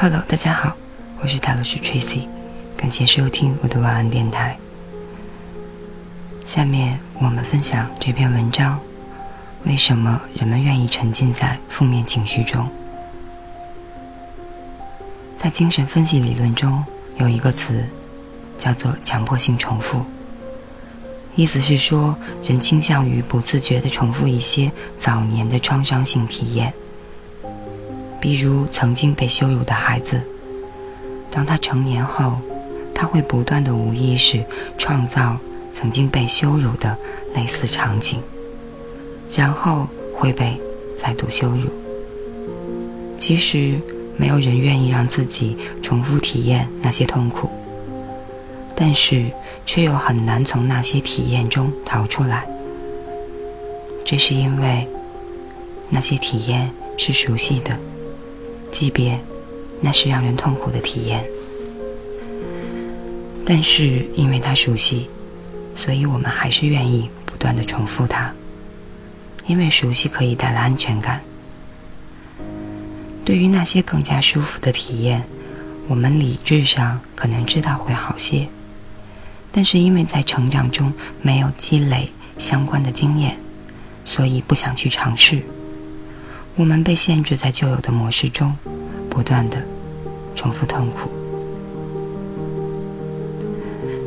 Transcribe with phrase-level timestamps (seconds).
[0.00, 0.76] Hello，大家好，
[1.20, 2.28] 我是塔罗师 Tracy，
[2.76, 4.56] 感谢收听我的晚安电台。
[6.44, 8.78] 下面我们分享这篇文章：
[9.64, 12.68] 为什么人们愿意沉浸在负面情绪中？
[15.36, 16.84] 在精神分析理论中，
[17.16, 17.84] 有一个词
[18.56, 20.04] 叫做强迫性重复，
[21.34, 26.72] 意思是说，人倾向于不自觉地重复一些早年的创伤性体验。
[28.20, 30.20] 比如曾经被羞辱的孩子，
[31.30, 32.38] 当他成年后，
[32.94, 34.44] 他会不断的无意识
[34.76, 35.38] 创造
[35.72, 36.96] 曾经被羞辱的
[37.34, 38.20] 类似场景，
[39.32, 40.60] 然后会被
[41.00, 41.70] 再度羞辱。
[43.18, 43.78] 其实
[44.16, 47.48] 没有人愿意让自己重复体验那些痛苦，
[48.74, 49.26] 但是
[49.64, 52.44] 却又很难从那些体验中逃出来。
[54.04, 54.88] 这是因为
[55.88, 57.78] 那些体验是熟悉的。
[58.70, 59.20] 即便
[59.80, 61.24] 那是让人痛苦的体验，
[63.44, 65.08] 但是因为它熟悉，
[65.74, 68.32] 所以我们还是愿意不断的重复它。
[69.46, 71.22] 因为熟悉可以带来安全感。
[73.24, 75.22] 对于那些更加舒服的体验，
[75.86, 78.46] 我们理智上可能知道会好些，
[79.50, 83.38] 但是因为在成长中没有积累相关的经验，
[84.04, 85.42] 所以不想去尝试。
[86.58, 88.52] 我们被限制在旧有的模式中，
[89.08, 89.62] 不断的
[90.34, 91.08] 重复痛苦。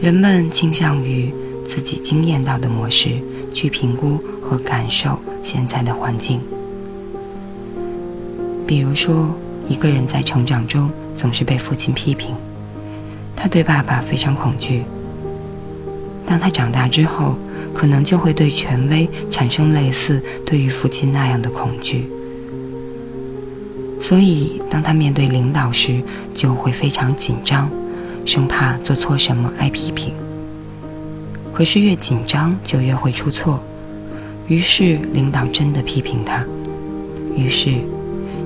[0.00, 1.32] 人们倾向于
[1.68, 3.10] 自己经验到的模式
[3.54, 6.40] 去评估和感受现在的环境。
[8.66, 9.32] 比如说，
[9.68, 12.34] 一个人在成长中总是被父亲批评，
[13.36, 14.82] 他对爸爸非常恐惧。
[16.26, 17.36] 当他长大之后，
[17.72, 22.08] 可能就会对权威产生类似对于父亲那样的恐惧。
[24.02, 26.02] 所以，当他面对领导时，
[26.34, 27.70] 就会非常紧张，
[28.26, 30.12] 生怕做错什么挨批评。
[31.54, 33.62] 可是越紧张就越会出错，
[34.48, 36.44] 于是领导真的批评他，
[37.36, 37.74] 于是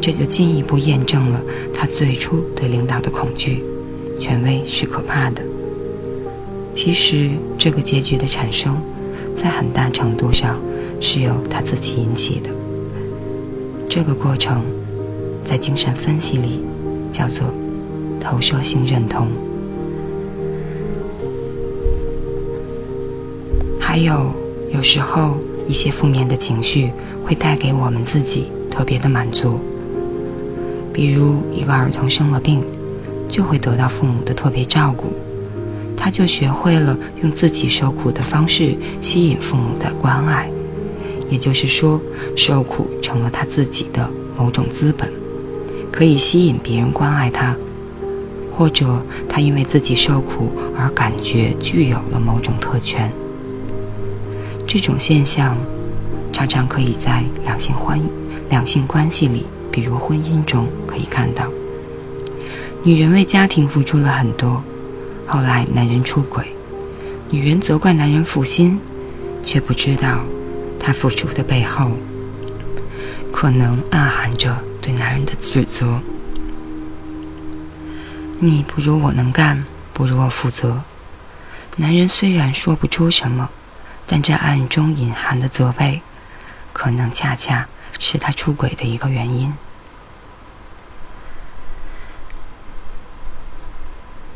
[0.00, 1.40] 这就进一步验证了
[1.74, 3.64] 他最初对领导的恐惧：
[4.20, 5.42] 权威是可怕的。
[6.76, 7.28] 其实，
[7.58, 8.80] 这个结局的产生，
[9.36, 10.60] 在很大程度上
[11.00, 12.50] 是由他自己引起的。
[13.88, 14.62] 这个过程。
[15.50, 16.60] 在精神分析里，
[17.12, 17.52] 叫做
[18.20, 19.26] 投射性认同。
[23.80, 24.32] 还有，
[24.72, 26.92] 有时候一些负面的情绪
[27.26, 29.58] 会带给我们自己特别的满足。
[30.92, 32.62] 比如，一个儿童生了病，
[33.28, 35.06] 就会得到父母的特别照顾，
[35.96, 40.48] 他就学会了用自己受苦的方式吸引父母的关爱，
[41.28, 42.00] 也就是说，
[42.36, 45.10] 受苦成了他自己的某种资本。
[45.92, 47.54] 可以吸引别人关爱他，
[48.52, 53.10] 或者他因为自己受苦而感觉具有了某种特权。
[54.66, 55.56] 这种现象
[56.32, 58.00] 常常可以在两性欢
[58.48, 61.50] 两性关系里，比如婚姻中可以看到。
[62.82, 64.62] 女人为家庭付出了很多，
[65.26, 66.44] 后来男人出轨，
[67.28, 68.78] 女人责怪男人负心，
[69.44, 70.20] 却不知道
[70.78, 71.90] 她付出的背后
[73.30, 74.56] 可能暗含着。
[74.90, 76.02] 对男人的指责，
[78.40, 80.82] 你不如我能干，不如我负责。
[81.76, 83.48] 男人虽然说不出什么，
[84.04, 86.02] 但这暗中隐含的责备，
[86.72, 87.68] 可能恰恰
[88.00, 89.54] 是他出轨的一个原因。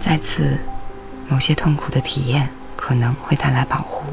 [0.00, 0.60] 再次，
[1.28, 4.04] 某些痛苦的体验可能会带来保护。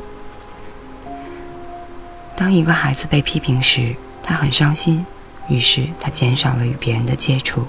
[2.36, 5.06] 当一个孩子被批评时，他很伤心。
[5.48, 7.66] 于是他减少了与别人的接触，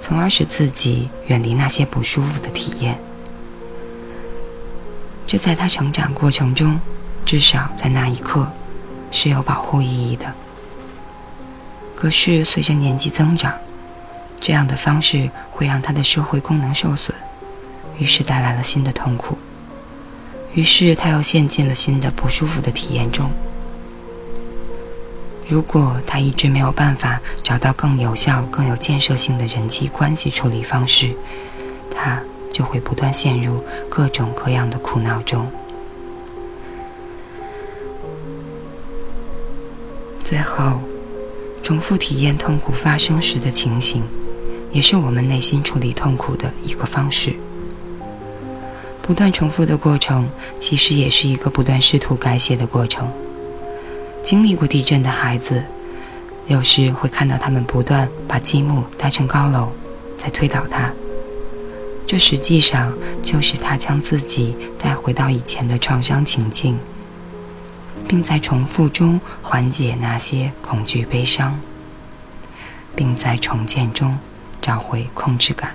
[0.00, 2.98] 从而使自己远离那些不舒服的体验。
[5.26, 6.78] 这在他成长过程中，
[7.24, 8.50] 至少在那一刻，
[9.10, 10.32] 是有保护意义的。
[11.96, 13.52] 可是随着年纪增长，
[14.38, 17.16] 这样的方式会让他的社会功能受损，
[17.98, 19.36] 于是带来了新的痛苦。
[20.54, 23.30] 于是他又陷进了新的不舒服的体验中。
[25.48, 31.14] 如果他一直没有办法找到更有效、更有建设性的人际关系处理方式，
[31.90, 32.20] 他
[32.52, 35.46] 就会不断陷入各种各样的苦恼中。
[40.24, 40.80] 最后，
[41.62, 44.02] 重复体验痛苦发生时的情形，
[44.72, 47.32] 也是我们内心处理痛苦的一个方式。
[49.00, 50.28] 不断重复的过程，
[50.58, 53.08] 其实也是一个不断试图改写的过程。
[54.26, 55.62] 经历过地震的孩子，
[56.48, 59.70] 有时会看到他们不断把积木搭成高楼，
[60.18, 60.92] 再推倒它。
[62.08, 62.92] 这实际上
[63.22, 66.76] 就是他将自己带回到以前的创伤情境，
[68.08, 71.56] 并在重复中缓解那些恐惧、悲伤，
[72.96, 74.18] 并在重建中
[74.60, 75.70] 找回控制感。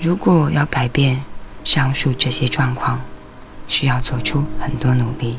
[0.00, 1.22] 如果要改变
[1.64, 2.98] 上述这些状况，
[3.66, 5.38] 需要做出很多努力。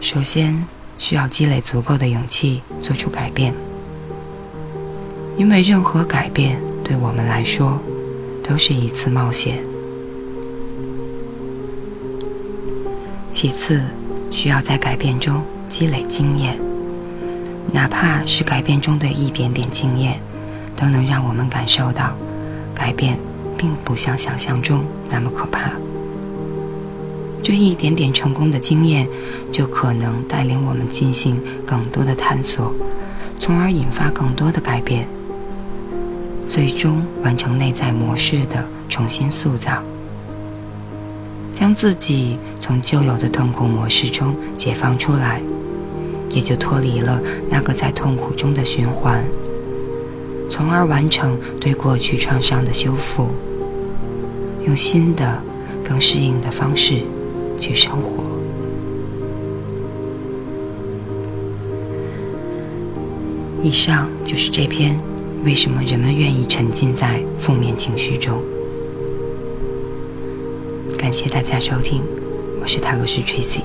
[0.00, 0.64] 首先，
[0.98, 3.52] 需要积累足够的勇气做出改变。
[5.36, 7.78] 因为任何改变对我们来说
[8.42, 9.58] 都是一次冒险。
[13.32, 13.82] 其次，
[14.30, 16.58] 需要在改变中积累经验，
[17.70, 20.18] 哪怕是改变中的一点点经验，
[20.74, 22.16] 都能让我们感受到
[22.74, 23.18] 改变
[23.58, 25.70] 并不像想象中那么可怕。
[27.46, 29.06] 这一点点成功的经验，
[29.52, 32.74] 就可能带领我们进行更多的探索，
[33.38, 35.06] 从而引发更多的改变。
[36.48, 39.80] 最终完成内在模式的重新塑造，
[41.54, 45.40] 将自己从旧有的痛苦模式中解放出来，
[46.30, 49.24] 也就脱离了那个在痛苦中的循环，
[50.50, 53.28] 从而完成对过去创伤的修复，
[54.66, 55.40] 用新的、
[55.84, 57.02] 更适应的方式
[57.58, 58.24] 去生活。
[63.62, 64.98] 以上就是这篇。
[65.44, 68.42] 为什么人们愿意沉浸在负面情绪中？
[70.98, 72.02] 感谢大家收听，
[72.60, 73.60] 我是塔罗斯 Tracy，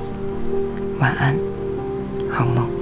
[0.99, 1.35] 晚安，
[2.29, 2.80] 好梦。